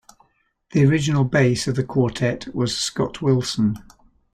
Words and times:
The 0.71 0.83
original 0.83 1.25
bass 1.25 1.67
of 1.67 1.75
the 1.75 1.83
quartet 1.83 2.47
was 2.55 2.75
Scott 2.75 3.21
Wilson. 3.21 3.77